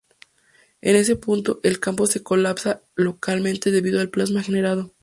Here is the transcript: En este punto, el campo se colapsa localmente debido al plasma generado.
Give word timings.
En 0.81 0.95
este 0.95 1.15
punto, 1.15 1.59
el 1.61 1.79
campo 1.79 2.07
se 2.07 2.23
colapsa 2.23 2.81
localmente 2.95 3.69
debido 3.69 3.99
al 4.01 4.09
plasma 4.09 4.41
generado. 4.41 4.95